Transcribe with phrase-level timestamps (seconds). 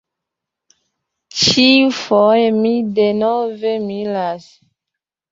[1.41, 4.49] Ĉiufoje mi denove miras.